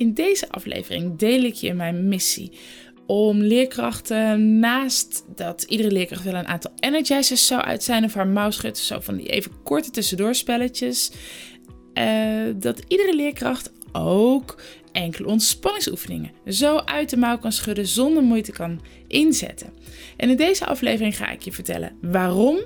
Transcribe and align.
In 0.00 0.14
deze 0.14 0.48
aflevering 0.48 1.18
deel 1.18 1.42
ik 1.42 1.54
je 1.54 1.74
mijn 1.74 2.08
missie 2.08 2.52
om 3.06 3.42
leerkrachten 3.42 4.58
naast 4.58 5.24
dat 5.34 5.62
iedere 5.62 5.90
leerkracht 5.90 6.24
wel 6.24 6.34
een 6.34 6.46
aantal 6.46 6.72
energizers 6.78 7.46
zou 7.46 7.60
uit 7.60 7.82
zijn 7.82 8.04
of 8.04 8.14
haar 8.14 8.26
mouw 8.26 8.50
zo 8.72 9.00
van 9.00 9.16
die 9.16 9.26
even 9.26 9.62
korte 9.62 9.90
tussendoorspelletjes, 9.90 11.12
uh, 11.94 12.54
dat 12.56 12.82
iedere 12.88 13.14
leerkracht 13.14 13.72
ook 13.92 14.62
enkele 14.92 15.28
ontspanningsoefeningen 15.28 16.30
zo 16.46 16.76
uit 16.76 17.10
de 17.10 17.16
mouw 17.16 17.38
kan 17.38 17.52
schudden 17.52 17.86
zonder 17.86 18.22
moeite 18.22 18.52
kan 18.52 18.80
inzetten. 19.06 19.72
En 20.16 20.30
in 20.30 20.36
deze 20.36 20.66
aflevering 20.66 21.16
ga 21.16 21.30
ik 21.30 21.42
je 21.42 21.52
vertellen 21.52 21.96
waarom 22.00 22.58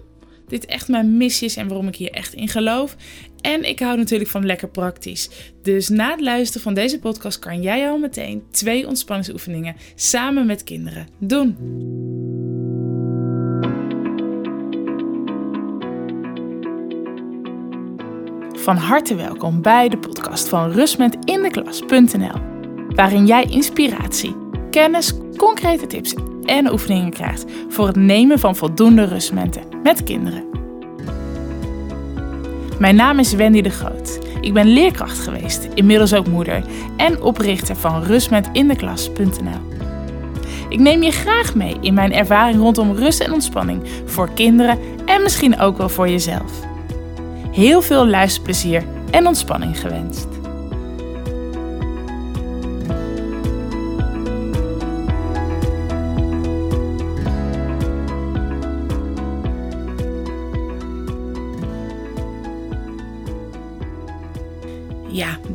dit 0.48 0.66
echt 0.66 0.88
mijn 0.88 1.16
missie 1.16 1.46
is 1.46 1.56
en 1.56 1.68
waarom 1.68 1.88
ik 1.88 1.96
hier 1.96 2.10
echt 2.10 2.34
in 2.34 2.48
geloof. 2.48 2.96
En 3.40 3.68
ik 3.68 3.78
hou 3.78 3.96
natuurlijk 3.96 4.30
van 4.30 4.46
lekker 4.46 4.68
praktisch. 4.68 5.28
Dus 5.62 5.88
na 5.88 6.10
het 6.10 6.20
luisteren 6.20 6.62
van 6.62 6.74
deze 6.74 6.98
podcast 6.98 7.38
kan 7.38 7.62
jij 7.62 7.88
al 7.88 7.98
meteen 7.98 8.42
twee 8.50 8.86
ontspanningsoefeningen 8.86 9.76
samen 9.94 10.46
met 10.46 10.64
kinderen 10.64 11.06
doen. 11.18 11.56
Van 18.52 18.76
harte 18.76 19.14
welkom 19.14 19.62
bij 19.62 19.88
de 19.88 19.98
podcast 19.98 20.48
van 20.48 20.72
rustmentindeklas.nl, 20.72 22.40
waarin 22.88 23.26
jij 23.26 23.44
inspiratie, 23.44 24.36
kennis, 24.70 25.12
concrete 25.36 25.86
tips 25.86 26.14
en 26.44 26.72
oefeningen 26.72 27.10
krijgt 27.10 27.44
voor 27.68 27.86
het 27.86 27.96
nemen 27.96 28.38
van 28.38 28.56
voldoende 28.56 29.04
rustmomenten 29.04 29.73
met 29.84 30.04
kinderen. 30.04 30.44
Mijn 32.78 32.96
naam 32.96 33.18
is 33.18 33.32
Wendy 33.32 33.60
de 33.60 33.70
Groot. 33.70 34.18
Ik 34.40 34.52
ben 34.52 34.66
leerkracht 34.66 35.18
geweest, 35.18 35.68
inmiddels 35.74 36.14
ook 36.14 36.26
moeder 36.26 36.64
en 36.96 37.22
oprichter 37.22 37.76
van 37.76 38.02
rustmentindeklas.nl. 38.02 39.72
Ik 40.68 40.78
neem 40.78 41.02
je 41.02 41.10
graag 41.10 41.54
mee 41.54 41.76
in 41.80 41.94
mijn 41.94 42.12
ervaring 42.12 42.58
rondom 42.58 42.92
rust 42.92 43.20
en 43.20 43.32
ontspanning 43.32 43.82
voor 44.04 44.30
kinderen 44.34 44.78
en 45.06 45.22
misschien 45.22 45.58
ook 45.58 45.76
wel 45.76 45.88
voor 45.88 46.08
jezelf. 46.08 46.52
Heel 47.52 47.82
veel 47.82 48.06
luisterplezier 48.06 48.84
en 49.10 49.26
ontspanning 49.26 49.80
gewenst. 49.80 50.33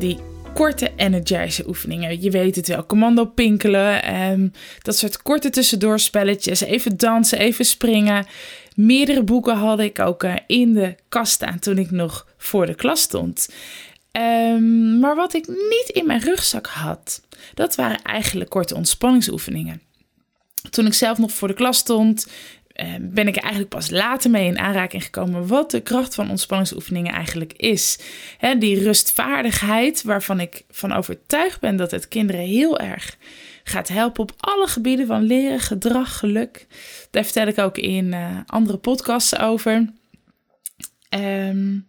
Die 0.00 0.18
korte 0.54 0.92
energize 0.96 1.68
oefeningen. 1.68 2.22
Je 2.22 2.30
weet 2.30 2.56
het 2.56 2.68
wel, 2.68 2.86
commando 2.86 3.24
pinkelen, 3.24 4.20
um, 4.22 4.52
dat 4.82 4.96
soort 4.96 5.22
korte 5.22 5.50
tussendoorspelletjes, 5.50 6.60
even 6.60 6.96
dansen, 6.96 7.38
even 7.38 7.64
springen. 7.64 8.26
Meerdere 8.74 9.22
boeken 9.22 9.56
had 9.56 9.80
ik 9.80 9.98
ook 9.98 10.22
uh, 10.22 10.34
in 10.46 10.72
de 10.72 10.94
kast 11.08 11.32
staan 11.32 11.58
toen 11.58 11.78
ik 11.78 11.90
nog 11.90 12.26
voor 12.36 12.66
de 12.66 12.74
klas 12.74 13.00
stond. 13.00 13.48
Um, 14.12 14.98
maar 14.98 15.16
wat 15.16 15.34
ik 15.34 15.48
niet 15.48 15.90
in 15.92 16.06
mijn 16.06 16.20
rugzak 16.20 16.66
had, 16.66 17.22
dat 17.54 17.74
waren 17.74 18.02
eigenlijk 18.02 18.50
korte 18.50 18.74
ontspanningsoefeningen. 18.74 19.80
Toen 20.70 20.86
ik 20.86 20.94
zelf 20.94 21.18
nog 21.18 21.32
voor 21.32 21.48
de 21.48 21.54
klas 21.54 21.78
stond, 21.78 22.26
Ehm, 22.26 22.59
ben 23.00 23.28
ik 23.28 23.36
eigenlijk 23.36 23.72
pas 23.72 23.90
later 23.90 24.30
mee 24.30 24.46
in 24.46 24.58
aanraking 24.58 25.04
gekomen 25.04 25.46
wat 25.46 25.70
de 25.70 25.80
kracht 25.80 26.14
van 26.14 26.30
ontspanningsoefeningen 26.30 27.12
eigenlijk 27.12 27.52
is. 27.52 27.98
die 28.58 28.82
rustvaardigheid 28.82 30.02
waarvan 30.02 30.40
ik 30.40 30.64
van 30.70 30.92
overtuigd 30.92 31.60
ben 31.60 31.76
dat 31.76 31.90
het 31.90 32.08
kinderen 32.08 32.44
heel 32.44 32.78
erg 32.78 33.16
gaat 33.64 33.88
helpen 33.88 34.22
op 34.22 34.32
alle 34.38 34.66
gebieden 34.66 35.06
van 35.06 35.22
leren, 35.22 35.60
gedrag, 35.60 36.18
geluk. 36.18 36.66
Daar 37.10 37.24
vertel 37.24 37.46
ik 37.46 37.58
ook 37.58 37.78
in 37.78 38.06
uh, 38.06 38.38
andere 38.46 38.78
podcasts 38.78 39.38
over. 39.38 39.92
Um, 41.14 41.88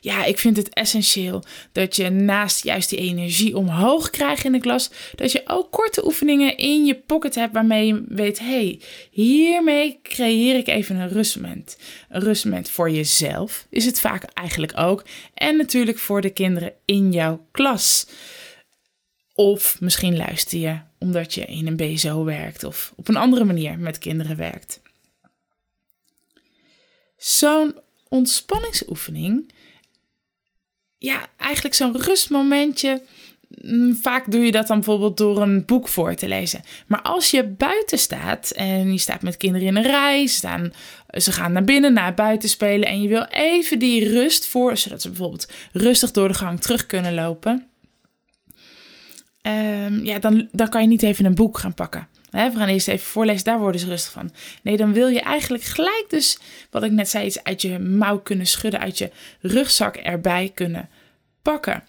ja, 0.00 0.24
ik 0.24 0.38
vind 0.38 0.56
het 0.56 0.68
essentieel 0.68 1.42
dat 1.72 1.96
je 1.96 2.10
naast 2.10 2.64
juist 2.64 2.90
die 2.90 2.98
energie 2.98 3.56
omhoog 3.56 4.10
krijgt 4.10 4.44
in 4.44 4.52
de 4.52 4.60
klas, 4.60 4.90
dat 5.14 5.32
je 5.32 5.42
ook 5.46 5.70
korte 5.70 6.04
oefeningen 6.04 6.56
in 6.56 6.84
je 6.84 6.94
pocket 6.94 7.34
hebt 7.34 7.52
waarmee 7.52 7.86
je 7.86 8.04
weet, 8.08 8.38
hey, 8.38 8.80
hiermee 9.10 9.98
creëer 10.02 10.56
ik 10.56 10.68
even 10.68 10.96
een 10.96 11.08
rustmoment. 11.08 11.76
Een 12.08 12.20
rustmoment 12.20 12.70
voor 12.70 12.90
jezelf 12.90 13.66
is 13.70 13.84
het 13.84 14.00
vaak 14.00 14.22
eigenlijk 14.22 14.72
ook. 14.78 15.04
En 15.34 15.56
natuurlijk 15.56 15.98
voor 15.98 16.20
de 16.20 16.30
kinderen 16.30 16.72
in 16.84 17.12
jouw 17.12 17.46
klas. 17.50 18.06
Of 19.32 19.80
misschien 19.80 20.16
luister 20.16 20.58
je 20.58 20.80
omdat 20.98 21.34
je 21.34 21.44
in 21.44 21.66
een 21.66 21.76
BSO 21.76 22.24
werkt 22.24 22.64
of 22.64 22.92
op 22.96 23.08
een 23.08 23.16
andere 23.16 23.44
manier 23.44 23.78
met 23.78 23.98
kinderen 23.98 24.36
werkt. 24.36 24.80
Zo'n 27.16 27.74
ontspanningsoefening 28.08 29.52
ja, 31.00 31.26
eigenlijk 31.36 31.74
zo'n 31.74 32.02
rustmomentje. 32.02 33.02
Mm, 33.62 33.96
vaak 33.96 34.30
doe 34.30 34.44
je 34.44 34.52
dat 34.52 34.66
dan 34.66 34.76
bijvoorbeeld 34.76 35.16
door 35.16 35.42
een 35.42 35.64
boek 35.64 35.88
voor 35.88 36.14
te 36.14 36.28
lezen. 36.28 36.60
Maar 36.86 37.02
als 37.02 37.30
je 37.30 37.44
buiten 37.44 37.98
staat 37.98 38.50
en 38.50 38.92
je 38.92 38.98
staat 38.98 39.22
met 39.22 39.36
kinderen 39.36 39.66
in 39.66 39.76
een 39.76 39.82
rij, 39.82 40.26
staan, 40.26 40.72
ze 41.08 41.32
gaan 41.32 41.52
naar 41.52 41.64
binnen, 41.64 41.92
naar 41.92 42.14
buiten 42.14 42.48
spelen 42.48 42.88
en 42.88 43.02
je 43.02 43.08
wil 43.08 43.24
even 43.24 43.78
die 43.78 44.08
rust 44.08 44.46
voor, 44.46 44.76
zodat 44.76 45.02
ze 45.02 45.08
bijvoorbeeld 45.08 45.52
rustig 45.72 46.10
door 46.10 46.28
de 46.28 46.34
gang 46.34 46.60
terug 46.60 46.86
kunnen 46.86 47.14
lopen. 47.14 47.66
Um, 49.42 50.04
ja, 50.04 50.18
dan, 50.18 50.48
dan 50.52 50.68
kan 50.68 50.82
je 50.82 50.88
niet 50.88 51.02
even 51.02 51.24
een 51.24 51.34
boek 51.34 51.58
gaan 51.58 51.74
pakken. 51.74 52.08
We 52.30 52.52
gaan 52.56 52.68
eerst 52.68 52.88
even 52.88 53.06
voorlezen, 53.06 53.44
daar 53.44 53.58
worden 53.58 53.80
ze 53.80 53.86
rustig 53.86 54.12
van. 54.12 54.32
Nee, 54.62 54.76
dan 54.76 54.92
wil 54.92 55.08
je 55.08 55.20
eigenlijk 55.20 55.64
gelijk 55.64 56.04
dus, 56.08 56.38
wat 56.70 56.82
ik 56.82 56.90
net 56.90 57.08
zei, 57.08 57.26
iets 57.26 57.42
uit 57.44 57.62
je 57.62 57.78
mouw 57.78 58.18
kunnen 58.18 58.46
schudden, 58.46 58.80
uit 58.80 58.98
je 58.98 59.10
rugzak 59.40 59.96
erbij 59.96 60.50
kunnen 60.54 60.88
pakken. 61.42 61.84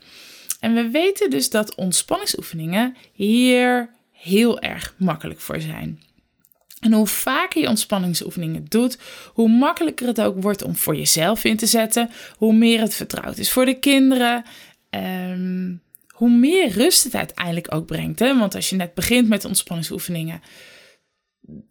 En 0.59 0.73
we 0.73 0.89
weten 0.89 1.29
dus 1.29 1.49
dat 1.49 1.75
ontspanningsoefeningen 1.75 2.95
hier 3.13 3.89
heel 4.11 4.59
erg 4.59 4.95
makkelijk 4.97 5.39
voor 5.39 5.59
zijn. 5.61 6.01
En 6.79 6.93
hoe 6.93 7.07
vaker 7.07 7.61
je 7.61 7.67
ontspanningsoefeningen 7.67 8.65
doet, 8.67 8.97
hoe 9.33 9.49
makkelijker 9.49 10.07
het 10.07 10.21
ook 10.21 10.41
wordt 10.41 10.63
om 10.63 10.75
voor 10.75 10.95
jezelf 10.95 11.43
in 11.43 11.57
te 11.57 11.65
zetten, 11.65 12.09
hoe 12.37 12.53
meer 12.53 12.79
het 12.79 12.95
vertrouwd 12.95 13.37
is 13.37 13.51
voor 13.51 13.65
de 13.65 13.79
kinderen. 13.79 14.43
Um, 14.89 15.81
hoe 16.21 16.29
meer 16.29 16.69
rust 16.69 17.03
het 17.03 17.15
uiteindelijk 17.15 17.73
ook 17.73 17.85
brengt. 17.85 18.19
Hè? 18.19 18.37
Want 18.37 18.55
als 18.55 18.69
je 18.69 18.75
net 18.75 18.93
begint 18.93 19.27
met 19.27 19.45
ontspanningsoefeningen, 19.45 20.41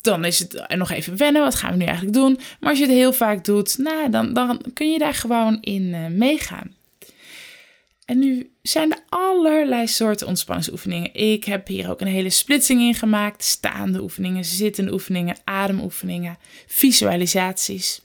dan 0.00 0.24
is 0.24 0.38
het 0.38 0.64
nog 0.76 0.90
even 0.90 1.16
wennen. 1.16 1.42
Wat 1.42 1.54
gaan 1.54 1.70
we 1.70 1.76
nu 1.76 1.84
eigenlijk 1.84 2.16
doen? 2.16 2.38
Maar 2.60 2.70
als 2.70 2.78
je 2.78 2.84
het 2.84 2.94
heel 2.94 3.12
vaak 3.12 3.44
doet, 3.44 3.78
nou, 3.78 4.10
dan, 4.10 4.32
dan 4.32 4.60
kun 4.74 4.92
je 4.92 4.98
daar 4.98 5.14
gewoon 5.14 5.58
in 5.60 5.82
uh, 5.82 6.06
meegaan. 6.06 6.74
En 8.04 8.18
nu 8.18 8.50
zijn 8.62 8.90
er 8.92 9.04
allerlei 9.08 9.86
soorten 9.86 10.26
ontspanningsoefeningen. 10.26 11.14
Ik 11.14 11.44
heb 11.44 11.66
hier 11.66 11.90
ook 11.90 12.00
een 12.00 12.06
hele 12.06 12.30
splitsing 12.30 12.80
in 12.80 12.94
gemaakt. 12.94 13.44
Staande 13.44 14.02
oefeningen, 14.02 14.44
zittende 14.44 14.92
oefeningen, 14.92 15.36
ademoefeningen, 15.44 16.38
visualisaties. 16.66 18.00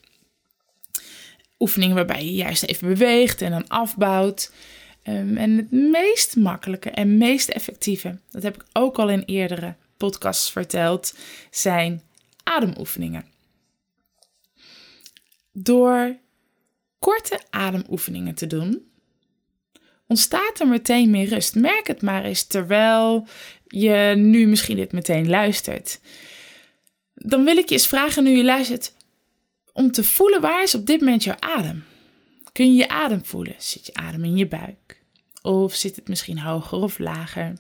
Oefeningen 1.60 1.96
waarbij 1.96 2.26
je 2.26 2.34
juist 2.34 2.64
even 2.64 2.88
beweegt 2.88 3.42
en 3.42 3.52
dan 3.52 3.68
afbouwt. 3.68 4.52
Ehm, 5.06 5.38
en 5.38 5.58
het 5.58 5.72
meest 5.72 6.36
makkelijke 6.36 6.90
en 6.90 7.18
meest 7.18 7.50
effectieve, 7.50 8.20
dat 8.30 8.44
heb 8.44 8.56
ik 8.56 8.66
ook 8.74 8.98
al 8.98 9.10
in 9.10 9.24
eerdere 9.26 9.76
podcasts 9.98 10.52
verteld, 10.52 11.16
zijn 11.52 12.02
ademoefeningen. 12.44 13.26
Door 15.52 16.18
korte 17.00 17.40
ademoefeningen 17.50 18.36
te 18.36 18.48
doen, 18.48 18.92
ontstaat 20.08 20.60
er 20.60 20.68
meteen 20.68 21.10
meer 21.10 21.28
rust. 21.28 21.56
Merk 21.56 21.88
het 21.88 22.02
maar 22.02 22.24
eens 22.24 22.44
terwijl 22.44 23.28
je 23.68 24.14
nu 24.18 24.48
misschien 24.48 24.76
dit 24.76 24.92
meteen 24.92 25.30
luistert. 25.30 26.00
Dan 27.14 27.44
wil 27.44 27.58
ik 27.58 27.70
je 27.70 27.76
eens 27.76 27.88
vragen, 27.88 28.24
nu 28.24 28.38
je 28.38 28.44
luistert, 28.44 28.94
om 29.74 29.92
te 29.92 30.04
voelen 30.04 30.42
waar 30.42 30.64
is 30.64 30.76
op 30.76 30.86
dit 30.86 31.00
moment 31.00 31.24
jouw 31.24 31.40
adem? 31.40 31.84
Kun 32.56 32.76
je 32.76 32.78
je 32.78 32.90
adem 32.90 33.26
voelen? 33.26 33.56
Zit 33.58 33.86
je 33.86 33.94
adem 33.94 34.24
in 34.24 34.38
je 34.38 34.48
buik? 34.48 35.02
Of 35.42 35.74
zit 35.74 35.96
het 35.96 36.08
misschien 36.08 36.40
hoger 36.40 36.78
of 36.78 37.00
lager? 37.00 37.54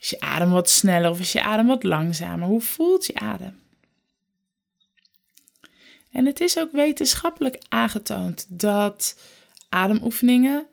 Is 0.00 0.10
je 0.10 0.20
adem 0.20 0.50
wat 0.50 0.70
sneller 0.70 1.10
of 1.10 1.20
is 1.20 1.32
je 1.32 1.42
adem 1.42 1.66
wat 1.66 1.82
langzamer? 1.82 2.48
Hoe 2.48 2.60
voelt 2.60 3.06
je 3.06 3.14
adem? 3.14 3.60
En 6.10 6.26
het 6.26 6.40
is 6.40 6.58
ook 6.58 6.72
wetenschappelijk 6.72 7.62
aangetoond 7.68 8.46
dat 8.48 9.20
ademoefeningen 9.68 10.66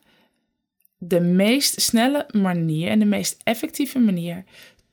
de 0.98 1.20
meest 1.20 1.82
snelle 1.82 2.28
manier 2.32 2.90
en 2.90 3.00
de 3.00 3.06
meest 3.06 3.42
effectieve 3.44 4.00
manier 4.00 4.44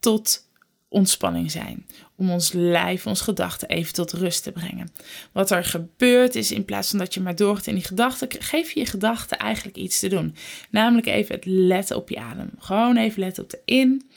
tot 0.01 0.48
ontspanning 0.89 1.51
zijn. 1.51 1.87
Om 2.17 2.31
ons 2.31 2.53
lijf, 2.53 3.07
ons 3.07 3.21
gedachten 3.21 3.69
even 3.69 3.93
tot 3.93 4.13
rust 4.13 4.43
te 4.43 4.53
brengen. 4.53 4.91
Wat 5.33 5.51
er 5.51 5.65
gebeurt 5.65 6.35
is, 6.35 6.53
in 6.53 6.65
plaats 6.65 6.91
van 6.91 6.99
dat 6.99 7.15
je 7.15 7.21
maar 7.21 7.37
doorgaat 7.37 7.67
in 7.67 7.75
die 7.75 7.85
gedachten, 7.85 8.29
geef 8.39 8.71
je 8.71 8.81
je 8.81 8.87
gedachten 8.87 9.39
eigenlijk 9.39 9.77
iets 9.77 9.99
te 9.99 10.09
doen. 10.09 10.35
Namelijk 10.71 11.07
even 11.07 11.35
het 11.35 11.45
letten 11.47 11.97
op 11.97 12.09
je 12.09 12.19
adem. 12.19 12.51
Gewoon 12.59 12.97
even 12.97 13.21
letten 13.21 13.43
op 13.43 13.51
de 13.51 13.61
in- 13.65 14.11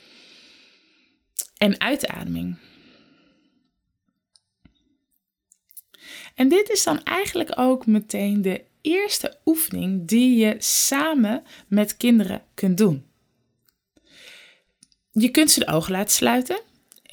en 1.56 1.80
uitademing. 1.80 2.56
En 6.34 6.48
dit 6.48 6.70
is 6.70 6.84
dan 6.84 7.02
eigenlijk 7.02 7.52
ook 7.56 7.86
meteen 7.86 8.42
de 8.42 8.64
eerste 8.80 9.38
oefening 9.44 10.08
die 10.08 10.36
je 10.36 10.54
samen 10.58 11.42
met 11.68 11.96
kinderen 11.96 12.42
kunt 12.54 12.78
doen. 12.78 13.04
Je 15.12 15.28
kunt 15.28 15.50
ze 15.50 15.60
de 15.60 15.66
ogen 15.66 15.92
laten 15.92 16.14
sluiten. 16.14 16.60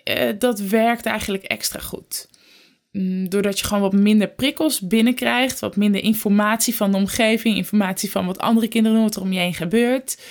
Uh, 0.06 0.30
dat 0.40 0.60
werkt 0.60 1.06
eigenlijk 1.06 1.44
extra 1.44 1.80
goed. 1.80 2.30
Mm, 2.92 3.30
doordat 3.30 3.60
je 3.60 3.66
gewoon 3.66 3.82
wat 3.82 3.94
minder 3.94 4.30
prikkels 4.30 4.80
binnenkrijgt, 4.80 5.60
wat 5.60 5.76
minder 5.76 6.04
informatie 6.04 6.76
van 6.76 6.92
de 6.92 6.98
omgeving, 6.98 7.56
informatie 7.56 8.12
van 8.12 8.26
wat 8.26 8.40
andere 8.40 8.68
kinderen 8.68 8.98
doen, 8.98 9.06
wat 9.08 9.16
er 9.16 9.22
om 9.22 9.34
je 9.34 9.40
heen 9.40 9.54
gebeurt. 9.54 10.22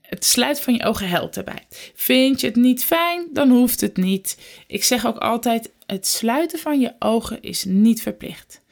Het 0.00 0.24
sluiten 0.24 0.64
van 0.64 0.74
je 0.74 0.84
ogen 0.84 1.08
helpt 1.08 1.36
erbij. 1.36 1.66
Vind 1.94 2.40
je 2.40 2.46
het 2.46 2.56
niet 2.56 2.84
fijn, 2.84 3.28
dan 3.32 3.50
hoeft 3.50 3.80
het 3.80 3.96
niet. 3.96 4.38
Ik 4.66 4.84
zeg 4.84 5.06
ook 5.06 5.18
altijd: 5.18 5.72
het 5.86 6.06
sluiten 6.06 6.58
van 6.58 6.80
je 6.80 6.94
ogen 6.98 7.42
is 7.42 7.64
niet 7.64 8.02
verplicht. 8.02 8.62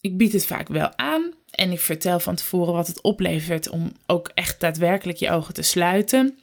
Ik 0.00 0.16
bied 0.16 0.32
het 0.32 0.46
vaak 0.46 0.68
wel 0.68 0.96
aan 0.96 1.32
en 1.50 1.72
ik 1.72 1.80
vertel 1.80 2.20
van 2.20 2.34
tevoren 2.34 2.72
wat 2.72 2.86
het 2.86 3.00
oplevert 3.00 3.68
om 3.68 3.92
ook 4.06 4.30
echt 4.34 4.60
daadwerkelijk 4.60 5.18
je 5.18 5.30
ogen 5.30 5.54
te 5.54 5.62
sluiten. 5.62 6.38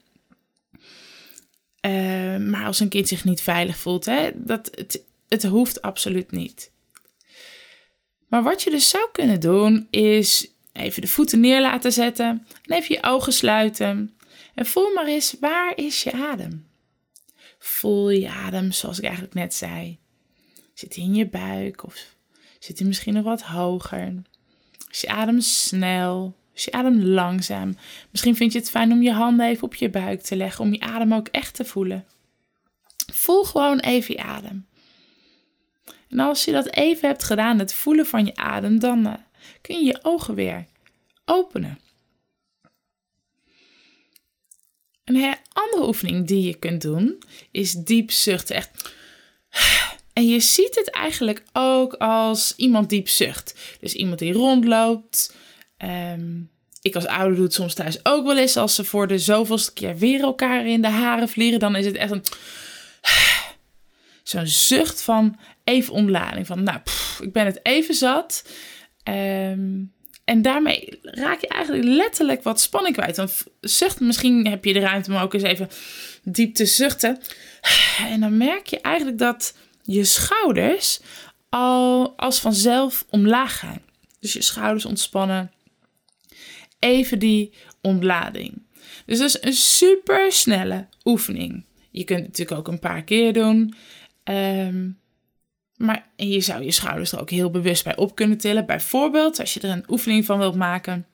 Uh, 1.86 2.38
maar 2.38 2.66
als 2.66 2.80
een 2.80 2.90
kind 2.90 3.08
zich 3.08 3.24
niet 3.24 3.42
veilig 3.42 3.78
voelt, 3.78 4.06
hè, 4.06 4.30
dat, 4.34 4.72
het, 4.76 5.04
het 5.28 5.44
hoeft 5.44 5.82
absoluut 5.82 6.32
niet. 6.32 6.72
Maar 8.28 8.44
wat 8.44 8.64
je 8.64 8.70
dus 8.70 8.90
zou 8.90 9.10
kunnen 9.12 9.40
doen, 9.40 9.88
is 9.90 10.48
even 10.74 11.02
de 11.02 11.08
voeten 11.08 11.40
neer 11.40 11.62
laten 11.62 11.92
zetten 11.92 12.48
en 12.66 12.76
even 12.76 12.96
je 12.96 13.04
ogen 13.04 13.34
sluiten. 13.34 14.18
En 14.56 14.66
voel 14.66 14.94
maar 14.94 15.08
eens, 15.08 15.36
waar 15.40 15.78
is 15.78 16.04
je 16.04 16.12
adem? 16.12 16.68
Voel 17.60 18.10
je 18.10 18.30
adem, 18.30 18.72
zoals 18.72 18.98
ik 18.98 19.04
eigenlijk 19.04 19.34
net 19.34 19.54
zei. 19.54 20.00
Zit 20.74 20.96
hij 20.96 21.04
in 21.04 21.16
je 21.16 21.28
buik 21.28 21.84
of 21.84 22.16
zit 22.60 22.80
hij 22.80 22.88
misschien 22.88 23.14
nog 23.14 23.24
wat 23.24 23.42
hoger? 23.42 24.14
Is 24.90 25.02
je 25.02 25.08
adem 25.08 25.42
snel? 25.42 26.36
Is 26.56 26.64
je 26.64 26.72
adem 26.72 27.04
langzaam? 27.04 27.78
Misschien 28.12 28.36
vind 28.36 28.52
je 28.52 28.60
het 28.60 28.70
fijn 28.70 28.92
om 28.92 29.02
je 29.02 29.12
handen 29.12 29.46
even 29.46 29.64
op 29.64 29.76
je 29.76 29.90
buik 29.90 30.22
te 30.22 30.36
leggen, 30.36 30.64
om 30.64 30.74
je 30.74 30.80
adem 30.80 31.14
ook 31.14 31.28
echt 31.28 31.54
te 31.56 31.66
voelen. 31.66 32.06
Voel 33.14 33.44
gewoon 33.44 33.80
even 33.80 34.16
je 34.16 34.24
adem. 34.24 34.66
En 36.10 36.20
als 36.20 36.46
je 36.46 36.52
dat 36.52 36.74
even 36.74 37.08
hebt 37.08 37.24
gedaan, 37.24 37.60
het 37.60 37.74
voelen 37.74 38.06
van 38.06 38.26
je 38.26 38.36
adem, 38.36 38.80
dan 38.80 39.08
uh, 39.08 39.14
kun 39.62 39.80
je 39.80 39.86
je 39.86 40.00
ogen 40.02 40.36
weer 40.36 40.66
openen. 41.26 41.80
Een 45.04 45.36
andere 45.54 45.88
oefening 45.88 46.28
die 46.28 46.42
je 46.42 46.54
kunt 46.54 46.82
doen 46.82 47.24
is 47.52 47.74
diep 47.74 48.12
zuchten. 48.12 48.56
Echt. 48.56 48.94
En 50.14 50.28
je 50.28 50.40
ziet 50.40 50.76
het 50.76 50.90
eigenlijk 50.90 51.44
ook 51.54 51.94
als 51.94 52.54
iemand 52.56 52.90
diep 52.90 53.10
zucht. 53.10 53.78
Dus 53.80 53.94
iemand 53.94 54.20
die 54.20 54.34
rondloopt. 54.34 55.36
Um, 55.78 56.50
ik 56.82 56.96
als 56.96 57.06
ouder 57.06 57.36
doe 57.36 57.44
het 57.44 57.54
soms 57.54 57.74
thuis 57.74 58.06
ook 58.06 58.26
wel 58.26 58.38
eens. 58.38 58.58
Als 58.58 58.76
ze 58.76 58.84
voor 58.84 59.08
de 59.08 59.20
zoveelste 59.20 59.74
keer 59.74 59.98
weer 59.98 60.22
elkaar 60.22 60.68
in 60.68 60.82
de 60.82 60.88
haren 60.88 61.30
vliegen, 61.30 61.60
dan 61.60 61.76
is 61.76 61.86
het 61.86 61.96
echt 61.96 62.12
een. 62.12 62.24
Zo'n 64.24 64.48
zucht 64.48 65.02
van 65.02 65.40
even 65.64 65.94
omlading. 65.94 66.48
Van 66.48 66.64
nou, 66.64 66.80
ik 67.22 67.34
ben 67.34 67.46
het 67.46 67.60
even 67.64 67.96
zat. 67.96 68.50
Um, 69.04 69.94
en 70.26 70.42
daarmee 70.42 71.00
raak 71.02 71.42
je 71.42 71.48
eigenlijk 71.48 71.84
letterlijk 71.84 72.44
wat 72.44 72.62
spanning 72.62 72.96
kwijt. 72.96 73.18
Want 73.18 73.44
zucht, 73.62 74.00
misschien 74.00 74.48
heb 74.48 74.66
je 74.66 74.74
de 74.74 74.80
ruimte 74.80 75.12
om 75.12 75.18
ook 75.18 75.34
eens 75.34 75.44
even 75.44 75.70
diep 76.24 76.56
te 76.56 76.66
zuchten. 76.66 77.20
En 78.12 78.20
dan 78.20 78.38
merk 78.38 78.68
je 78.68 78.82
eigenlijk 78.82 79.18
dat 79.18 79.56
je 79.84 80.04
schouders 80.04 81.00
al 81.50 82.14
als 82.18 82.40
vanzelf 82.40 83.06
omlaag 83.10 83.60
gaan. 83.60 83.82
Dus 84.20 84.34
je 84.34 84.42
schouders 84.42 84.86
ontspannen. 84.86 85.52
Even 86.86 87.20
die 87.20 87.52
ontlading. 87.82 88.62
Dus 89.06 89.18
dat 89.18 89.28
is 89.28 89.38
een 89.42 89.54
super 89.54 90.32
snelle 90.32 90.88
oefening. 91.04 91.66
Je 91.92 92.04
kunt 92.04 92.20
het 92.20 92.28
natuurlijk 92.28 92.60
ook 92.60 92.68
een 92.68 92.80
paar 92.80 93.04
keer 93.04 93.34
doen. 93.34 93.74
Um, 94.24 95.00
maar 95.76 96.10
je 96.16 96.42
zou 96.42 96.64
je 96.64 96.72
schouders 96.72 97.12
er 97.12 97.20
ook 97.20 97.30
heel 97.30 97.50
bewust 97.50 97.84
bij 97.84 97.96
op 97.96 98.16
kunnen 98.16 98.38
tillen. 98.38 98.66
Bijvoorbeeld, 98.66 99.40
als 99.40 99.54
je 99.54 99.60
er 99.60 99.70
een 99.70 99.86
oefening 99.90 100.26
van 100.26 100.38
wilt 100.38 100.56
maken, 100.56 101.06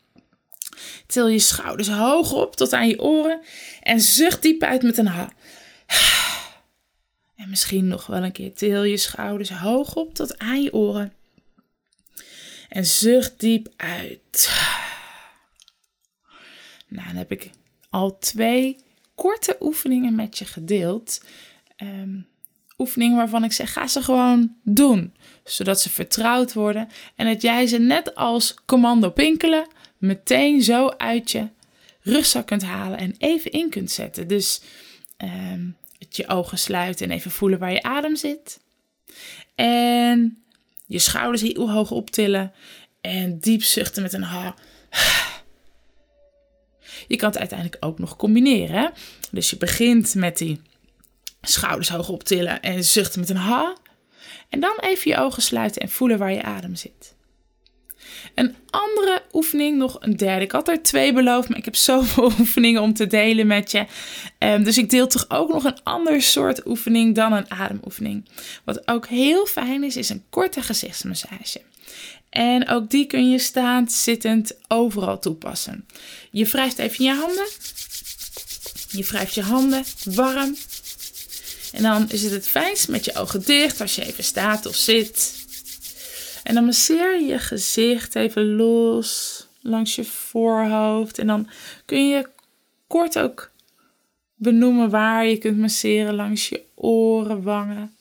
til 1.07 1.27
je 1.27 1.39
schouders 1.39 1.89
hoog 1.89 2.33
op 2.33 2.55
tot 2.55 2.73
aan 2.73 2.87
je 2.87 3.01
oren 3.01 3.41
en 3.81 4.01
zucht 4.01 4.41
diep 4.41 4.63
uit 4.63 4.81
met 4.81 4.97
een 4.97 5.07
ha. 5.07 5.31
En 7.35 7.49
misschien 7.49 7.87
nog 7.87 8.07
wel 8.07 8.23
een 8.23 8.31
keer 8.31 8.53
til 8.53 8.83
je 8.83 8.97
schouders 8.97 9.49
hoog 9.49 9.95
op 9.95 10.13
tot 10.13 10.37
aan 10.37 10.61
je 10.61 10.73
oren. 10.73 11.13
En 12.69 12.85
zucht 12.85 13.39
diep 13.39 13.67
uit. 13.77 14.49
Nou, 16.91 17.07
dan 17.07 17.15
heb 17.15 17.31
ik 17.31 17.49
al 17.89 18.17
twee 18.19 18.77
korte 19.15 19.57
oefeningen 19.59 20.15
met 20.15 20.37
je 20.37 20.45
gedeeld. 20.45 21.23
Um, 21.83 22.27
oefeningen 22.77 23.17
waarvan 23.17 23.43
ik 23.43 23.51
zeg: 23.51 23.73
ga 23.73 23.87
ze 23.87 24.01
gewoon 24.01 24.55
doen. 24.63 25.13
Zodat 25.43 25.81
ze 25.81 25.89
vertrouwd 25.89 26.53
worden 26.53 26.89
en 27.15 27.25
dat 27.25 27.41
jij 27.41 27.67
ze 27.67 27.77
net 27.77 28.15
als 28.15 28.55
commando 28.65 29.09
pinkelen 29.09 29.67
meteen 29.97 30.61
zo 30.61 30.89
uit 30.89 31.31
je 31.31 31.47
rugzak 32.01 32.47
kunt 32.47 32.63
halen 32.63 32.97
en 32.97 33.15
even 33.17 33.51
in 33.51 33.69
kunt 33.69 33.91
zetten. 33.91 34.27
Dus 34.27 34.61
um, 35.17 35.77
het 35.97 36.15
je 36.15 36.27
ogen 36.27 36.57
sluiten 36.57 37.09
en 37.09 37.15
even 37.15 37.31
voelen 37.31 37.59
waar 37.59 37.71
je 37.71 37.83
adem 37.83 38.15
zit. 38.15 38.59
En 39.55 40.43
je 40.85 40.99
schouders 40.99 41.41
heel 41.41 41.71
hoog 41.71 41.91
optillen 41.91 42.53
en 43.01 43.39
diep 43.39 43.63
zuchten 43.63 44.01
met 44.01 44.13
een 44.13 44.23
ha. 44.23 44.55
Je 47.07 47.15
kan 47.15 47.29
het 47.29 47.37
uiteindelijk 47.37 47.85
ook 47.85 47.99
nog 47.99 48.15
combineren. 48.15 48.91
Dus 49.31 49.49
je 49.49 49.57
begint 49.57 50.15
met 50.15 50.37
die 50.37 50.61
Schouders 51.41 51.89
hoog 51.89 52.09
optillen 52.09 52.61
en 52.61 52.83
zuchten 52.83 53.19
met 53.19 53.29
een 53.29 53.35
ha. 53.35 53.75
En 54.49 54.59
dan 54.59 54.77
even 54.79 55.11
je 55.11 55.17
ogen 55.17 55.41
sluiten 55.41 55.81
en 55.81 55.89
voelen 55.89 56.17
waar 56.17 56.33
je 56.33 56.43
adem 56.43 56.75
zit. 56.75 57.15
Een 58.35 58.55
andere 58.69 59.21
oefening, 59.33 59.77
nog 59.77 59.97
een 59.99 60.17
derde. 60.17 60.43
Ik 60.43 60.51
had 60.51 60.67
er 60.67 60.81
twee 60.81 61.13
beloofd, 61.13 61.49
maar 61.49 61.57
ik 61.57 61.65
heb 61.65 61.75
zoveel 61.91 62.31
oefeningen 62.39 62.81
om 62.81 62.93
te 62.93 63.07
delen 63.07 63.47
met 63.47 63.71
je. 63.71 63.85
Um, 64.39 64.63
dus 64.63 64.77
ik 64.77 64.89
deel 64.89 65.07
toch 65.07 65.25
ook 65.29 65.49
nog 65.49 65.63
een 65.63 65.83
ander 65.83 66.21
soort 66.21 66.65
oefening 66.67 67.15
dan 67.15 67.33
een 67.33 67.51
ademoefening. 67.51 68.29
Wat 68.63 68.87
ook 68.87 69.07
heel 69.07 69.45
fijn 69.45 69.83
is, 69.83 69.95
is 69.97 70.09
een 70.09 70.23
korte 70.29 70.61
gezichtsmassage. 70.61 71.61
En 72.29 72.67
ook 72.67 72.89
die 72.89 73.05
kun 73.05 73.29
je 73.29 73.39
staand, 73.39 73.91
zittend, 73.91 74.57
overal 74.67 75.19
toepassen. 75.19 75.85
Je 76.31 76.45
wrijft 76.45 76.77
even 76.77 77.05
je 77.05 77.13
handen. 77.13 77.47
Je 78.89 79.03
wrijft 79.03 79.33
je 79.33 79.41
handen 79.41 79.83
warm 80.03 80.55
en 81.71 81.83
dan 81.83 82.09
is 82.09 82.23
het 82.23 82.31
het 82.31 82.47
fijnst 82.47 82.87
met 82.87 83.05
je 83.05 83.15
ogen 83.15 83.41
dicht 83.45 83.81
als 83.81 83.95
je 83.95 84.05
even 84.05 84.23
staat 84.23 84.65
of 84.65 84.75
zit. 84.75 85.40
En 86.51 86.57
dan 86.57 86.65
masseer 86.65 87.19
je 87.19 87.25
je 87.25 87.39
gezicht 87.39 88.15
even 88.15 88.55
los 88.55 89.47
langs 89.61 89.95
je 89.95 90.03
voorhoofd. 90.03 91.17
En 91.17 91.27
dan 91.27 91.49
kun 91.85 92.07
je 92.07 92.29
kort 92.87 93.19
ook 93.19 93.51
benoemen 94.35 94.89
waar 94.89 95.25
je 95.25 95.37
kunt 95.37 95.57
masseren 95.57 96.15
langs 96.15 96.49
je 96.49 96.63
oren, 96.75 97.43
wangen, 97.43 97.95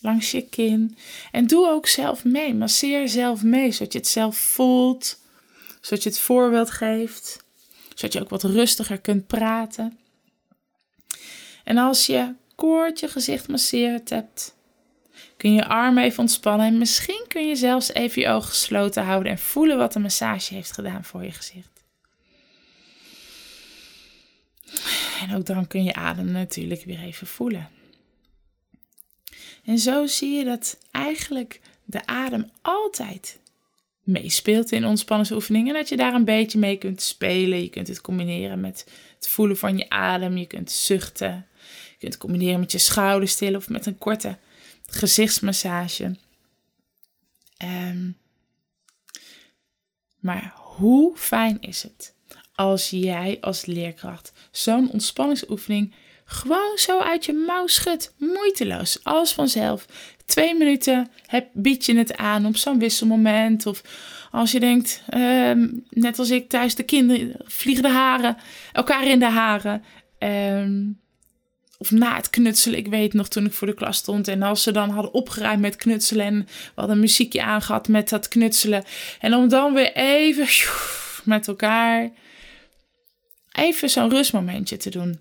langs 0.00 0.30
je 0.30 0.48
kin. 0.48 0.96
En 1.32 1.46
doe 1.46 1.68
ook 1.68 1.86
zelf 1.86 2.24
mee. 2.24 2.54
Masseer 2.54 3.08
zelf 3.08 3.42
mee, 3.42 3.72
zodat 3.72 3.92
je 3.92 3.98
het 3.98 4.08
zelf 4.08 4.36
voelt, 4.36 5.20
zodat 5.80 6.02
je 6.02 6.08
het 6.08 6.18
voorbeeld 6.18 6.70
geeft, 6.70 7.44
zodat 7.94 8.12
je 8.12 8.20
ook 8.20 8.28
wat 8.28 8.42
rustiger 8.42 8.98
kunt 8.98 9.26
praten. 9.26 9.98
En 11.64 11.78
als 11.78 12.06
je 12.06 12.34
kort 12.54 13.00
je 13.00 13.08
gezicht 13.08 13.48
masseerd 13.48 14.10
hebt, 14.10 14.53
kun 15.44 15.52
je 15.52 15.58
je 15.58 15.68
armen 15.68 16.04
even 16.04 16.18
ontspannen 16.18 16.66
en 16.66 16.78
misschien 16.78 17.24
kun 17.28 17.48
je 17.48 17.56
zelfs 17.56 17.92
even 17.92 18.22
je 18.22 18.28
ogen 18.28 18.48
gesloten 18.48 19.04
houden 19.04 19.32
en 19.32 19.38
voelen 19.38 19.76
wat 19.76 19.92
de 19.92 19.98
massage 19.98 20.54
heeft 20.54 20.72
gedaan 20.72 21.04
voor 21.04 21.24
je 21.24 21.30
gezicht. 21.30 21.84
En 25.20 25.36
ook 25.36 25.46
dan 25.46 25.66
kun 25.66 25.84
je 25.84 25.94
adem 25.94 26.30
natuurlijk 26.30 26.84
weer 26.84 27.00
even 27.00 27.26
voelen. 27.26 27.68
En 29.64 29.78
zo 29.78 30.06
zie 30.06 30.36
je 30.36 30.44
dat 30.44 30.78
eigenlijk 30.90 31.60
de 31.84 32.06
adem 32.06 32.50
altijd 32.62 33.38
meespeelt 34.02 34.72
in 34.72 34.86
ontspanningsoefeningen. 34.86 35.74
En 35.74 35.80
dat 35.80 35.88
je 35.88 35.96
daar 35.96 36.14
een 36.14 36.24
beetje 36.24 36.58
mee 36.58 36.76
kunt 36.76 37.02
spelen. 37.02 37.62
Je 37.62 37.70
kunt 37.70 37.88
het 37.88 38.00
combineren 38.00 38.60
met 38.60 38.86
het 39.14 39.28
voelen 39.28 39.56
van 39.56 39.76
je 39.76 39.90
adem. 39.90 40.36
Je 40.36 40.46
kunt 40.46 40.70
zuchten. 40.70 41.46
kunt 41.98 42.12
het 42.12 42.22
combineren 42.22 42.60
met 42.60 42.72
je 42.72 42.78
schouders 42.78 43.34
tillen 43.34 43.56
of 43.56 43.68
met 43.68 43.86
een 43.86 43.98
korte 43.98 44.38
gezichtsmassage. 44.94 46.16
Ehm, 47.56 48.10
maar 50.20 50.52
hoe 50.56 51.16
fijn 51.16 51.60
is 51.60 51.82
het 51.82 52.14
als 52.54 52.90
jij 52.90 53.38
als 53.40 53.66
leerkracht 53.66 54.32
zo'n 54.50 54.90
ontspanningsoefening 54.90 55.94
gewoon 56.24 56.76
zo 56.76 56.98
uit 56.98 57.24
je 57.24 57.32
mouw 57.32 57.66
schudt, 57.66 58.14
moeiteloos, 58.18 58.98
alles 59.02 59.32
vanzelf. 59.32 59.86
Twee 60.26 60.54
minuten 60.54 61.10
heb, 61.26 61.48
bied 61.52 61.86
je 61.86 61.96
het 61.96 62.16
aan 62.16 62.46
op 62.46 62.56
zo'n 62.56 62.78
wisselmoment. 62.78 63.66
Of 63.66 63.82
als 64.30 64.52
je 64.52 64.60
denkt, 64.60 65.02
ehm, 65.08 65.68
net 65.90 66.18
als 66.18 66.30
ik 66.30 66.48
thuis, 66.48 66.74
de 66.74 66.82
kinderen 66.82 67.34
vliegen 67.44 67.82
de 67.82 67.90
haren, 67.90 68.36
elkaar 68.72 69.06
in 69.06 69.18
de 69.18 69.28
haren. 69.28 69.84
Ehm, 70.18 70.82
of 71.84 71.90
na 71.90 72.16
het 72.16 72.30
knutselen. 72.30 72.78
Ik 72.78 72.86
weet 72.86 73.12
nog 73.12 73.28
toen 73.28 73.44
ik 73.44 73.52
voor 73.52 73.66
de 73.66 73.74
klas 73.74 73.96
stond. 73.96 74.28
En 74.28 74.42
als 74.42 74.62
ze 74.62 74.72
dan 74.72 74.90
hadden 74.90 75.14
opgeruimd 75.14 75.60
met 75.60 75.76
knutselen. 75.76 76.26
En 76.26 76.44
we 76.46 76.72
hadden 76.80 77.00
muziekje 77.00 77.42
aangehad 77.42 77.88
met 77.88 78.08
dat 78.08 78.28
knutselen. 78.28 78.84
En 79.20 79.34
om 79.34 79.48
dan 79.48 79.74
weer 79.74 79.92
even 79.92 80.48
met 81.24 81.48
elkaar. 81.48 82.10
Even 83.52 83.90
zo'n 83.90 84.10
rustmomentje 84.10 84.76
te 84.76 84.90
doen. 84.90 85.20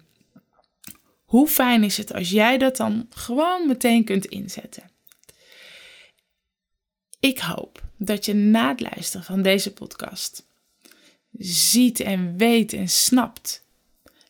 Hoe 1.25 1.47
fijn 1.47 1.83
is 1.83 1.97
het 1.97 2.13
als 2.13 2.29
jij 2.29 2.57
dat 2.57 2.77
dan 2.77 3.07
gewoon 3.09 3.67
meteen 3.67 4.03
kunt 4.03 4.25
inzetten? 4.25 4.91
Ik 7.19 7.39
hoop 7.39 7.83
dat 7.97 8.25
je 8.25 8.33
na 8.33 8.69
het 8.69 8.79
luisteren 8.79 9.25
van 9.25 9.41
deze 9.41 9.73
podcast 9.73 10.45
ziet 11.37 11.99
en 11.99 12.37
weet 12.37 12.73
en 12.73 12.89
snapt 12.89 13.62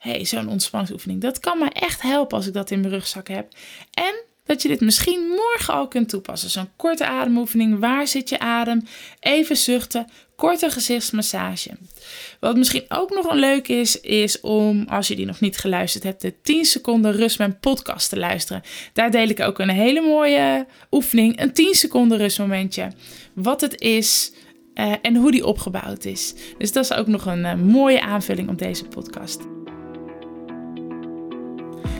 hey, 0.03 0.25
zo'n 0.25 0.47
ontspanningsoefening, 0.47 1.21
dat 1.21 1.39
kan 1.39 1.57
me 1.57 1.69
echt 1.69 2.01
helpen 2.01 2.37
als 2.37 2.47
ik 2.47 2.53
dat 2.53 2.71
in 2.71 2.79
mijn 2.79 2.93
rugzak 2.93 3.27
heb. 3.27 3.47
En 3.91 4.13
dat 4.45 4.61
je 4.61 4.67
dit 4.67 4.81
misschien 4.81 5.27
morgen 5.27 5.73
al 5.73 5.87
kunt 5.87 6.09
toepassen. 6.09 6.49
Zo'n 6.49 6.69
korte 6.75 7.05
ademoefening. 7.05 7.79
Waar 7.79 8.07
zit 8.07 8.29
je 8.29 8.39
adem? 8.39 8.83
Even 9.19 9.57
zuchten. 9.57 10.07
Korte 10.35 10.69
gezichtsmassage. 10.69 11.69
Wat 12.39 12.57
misschien 12.57 12.85
ook 12.87 13.09
nog 13.09 13.31
een 13.31 13.37
leuk 13.37 13.67
is, 13.67 13.99
is 14.01 14.39
om, 14.41 14.85
als 14.87 15.07
je 15.07 15.15
die 15.15 15.25
nog 15.25 15.39
niet 15.39 15.57
geluisterd 15.57 16.03
hebt, 16.03 16.21
de 16.21 16.33
10 16.41 16.65
seconden 16.65 17.11
rust 17.11 17.59
podcast 17.59 18.09
te 18.09 18.17
luisteren. 18.17 18.61
Daar 18.93 19.11
deel 19.11 19.27
ik 19.27 19.39
ook 19.39 19.59
een 19.59 19.69
hele 19.69 20.01
mooie 20.01 20.65
oefening. 20.91 21.41
Een 21.41 21.53
10 21.53 21.73
seconden 21.73 22.17
rustmomentje. 22.17 22.91
Wat 23.33 23.61
het 23.61 23.81
is. 23.81 24.31
Uh, 24.73 24.93
en 25.01 25.15
hoe 25.15 25.31
die 25.31 25.45
opgebouwd 25.45 26.05
is. 26.05 26.33
Dus 26.57 26.71
dat 26.71 26.83
is 26.83 26.93
ook 26.93 27.07
nog 27.07 27.25
een 27.25 27.39
uh, 27.39 27.53
mooie 27.55 28.01
aanvulling 28.01 28.49
op 28.49 28.57
deze 28.57 28.85
podcast. 28.85 29.62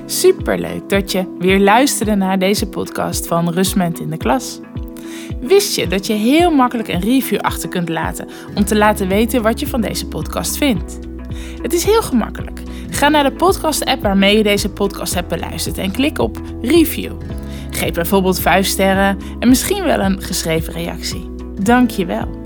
Superleuk 0.06 0.90
dat 0.90 1.12
je 1.12 1.36
weer 1.40 1.60
luisterde 1.60 2.16
naar 2.16 2.40
deze 2.40 2.70
podcast 2.70 3.28
van 3.28 3.50
Rustment 3.50 4.00
in 4.00 4.10
de 4.10 4.18
Klas. 4.18 4.60
Wist 5.42 5.76
je 5.76 5.88
dat 5.88 6.08
je 6.08 6.14
heel 6.14 6.52
makkelijk 6.52 6.88
een 6.88 7.02
review 7.02 7.40
achter 7.40 7.70
kunt 7.70 7.90
laten 7.90 8.28
om 8.56 8.66
te 8.66 8.76
laten 8.76 9.08
weten 9.08 9.42
wat 9.42 9.60
je 9.60 9.68
van 9.68 9.82
deze 9.82 10.08
podcast 10.08 10.58
vindt? 10.58 11.00
Het 11.62 11.74
is 11.74 11.84
heel 11.84 12.02
gemakkelijk. 12.02 12.62
Ga 12.90 13.10
naar 13.10 13.24
de 13.24 13.32
podcast-app 13.32 14.02
waarmee 14.02 14.38
je 14.38 14.44
deze 14.44 14.70
podcast 14.70 15.14
hebt 15.14 15.28
beluisterd 15.28 15.78
en 15.78 15.92
klik 15.92 16.20
op 16.20 16.42
Review. 16.62 17.14
Geef 17.70 17.94
bijvoorbeeld 17.94 18.40
5 18.40 18.66
sterren 18.66 19.18
en 19.40 19.48
misschien 19.48 19.84
wel 19.84 20.00
een 20.00 20.22
geschreven 20.22 20.74
reactie. 20.74 21.30
Dank 21.62 21.90
je 21.90 22.06
wel. 22.06 22.42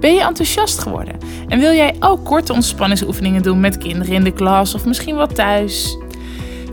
Ben 0.00 0.14
je 0.14 0.20
enthousiast 0.20 0.78
geworden 0.78 1.16
en 1.48 1.58
wil 1.58 1.72
jij 1.72 1.96
ook 2.00 2.24
korte 2.24 2.52
ontspanningsoefeningen 2.52 3.42
doen 3.42 3.60
met 3.60 3.78
kinderen 3.78 4.14
in 4.14 4.24
de 4.24 4.32
klas 4.32 4.74
of 4.74 4.86
misschien 4.86 5.16
wel 5.16 5.26
thuis? 5.26 5.98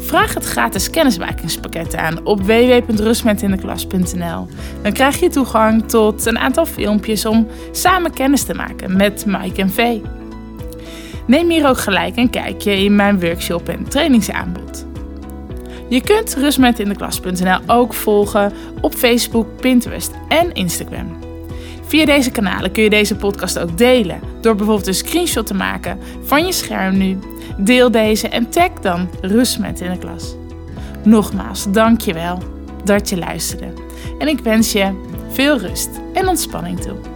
Vraag 0.05 0.33
het 0.33 0.45
gratis 0.45 0.89
kennismakingspakket 0.89 1.95
aan 1.95 2.25
op 2.25 2.41
www.rustmetindeklas.nl. 2.41 4.47
Dan 4.81 4.93
krijg 4.93 5.19
je 5.19 5.29
toegang 5.29 5.87
tot 5.87 6.25
een 6.25 6.37
aantal 6.37 6.65
filmpjes 6.65 7.25
om 7.25 7.47
samen 7.71 8.13
kennis 8.13 8.43
te 8.43 8.53
maken 8.53 8.95
met 8.95 9.25
Mike 9.25 9.61
en 9.61 9.69
Vee. 9.69 10.01
Neem 11.27 11.49
hier 11.49 11.67
ook 11.67 11.77
gelijk 11.77 12.17
een 12.17 12.29
kijkje 12.29 12.83
in 12.83 12.95
mijn 12.95 13.19
workshop 13.19 13.69
en 13.69 13.89
trainingsaanbod. 13.89 14.85
Je 15.89 16.01
kunt 16.01 16.35
rustmetindeklas.nl 16.35 17.59
ook 17.67 17.93
volgen 17.93 18.51
op 18.81 18.93
Facebook, 18.93 19.47
Pinterest 19.61 20.11
en 20.29 20.53
Instagram. 20.53 21.17
Via 21.87 22.05
deze 22.05 22.31
kanalen 22.31 22.71
kun 22.71 22.83
je 22.83 22.89
deze 22.89 23.15
podcast 23.15 23.59
ook 23.59 23.77
delen 23.77 24.19
door 24.41 24.55
bijvoorbeeld 24.55 24.87
een 24.87 24.93
screenshot 24.93 25.47
te 25.47 25.53
maken 25.53 25.99
van 26.23 26.45
je 26.45 26.51
scherm 26.51 26.97
nu. 26.97 27.17
Deel 27.57 27.91
deze 27.91 28.27
en 28.27 28.49
tag 28.49 28.71
dan 28.81 29.09
Rustmet 29.21 29.81
in 29.81 29.91
de 29.91 29.97
klas. 29.97 30.35
Nogmaals, 31.03 31.71
dankjewel 31.71 32.39
dat 32.83 33.09
je 33.09 33.17
luisterde. 33.17 33.73
En 34.19 34.27
ik 34.27 34.39
wens 34.39 34.71
je 34.71 35.01
veel 35.29 35.57
rust 35.57 35.89
en 36.13 36.27
ontspanning 36.27 36.79
toe. 36.79 37.14